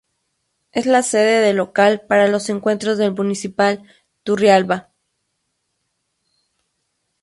Es 0.71 0.87
la 0.87 1.03
sede 1.03 1.41
de 1.41 1.53
local 1.53 2.01
para 2.07 2.27
los 2.27 2.49
encuentros 2.49 2.97
del 2.97 3.13
Municipal 3.13 3.83
Turrialba. 4.23 4.89